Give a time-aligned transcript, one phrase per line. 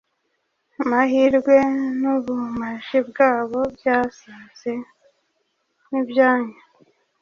[0.81, 1.55] amahirwe
[2.01, 4.73] nubumaji bwayo bwasaze
[5.89, 6.57] nibyanyu